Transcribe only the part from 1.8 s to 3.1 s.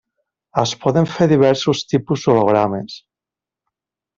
tipus d'hologrames.